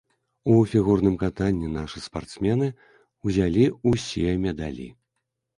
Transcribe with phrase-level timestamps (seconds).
[0.53, 2.71] У фігурным катанні нашы спартсмены
[3.29, 4.89] ўзялі ўсе медалі.